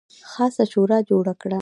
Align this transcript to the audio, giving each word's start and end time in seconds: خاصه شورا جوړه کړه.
خاصه 0.31 0.63
شورا 0.71 0.97
جوړه 1.09 1.33
کړه. 1.41 1.49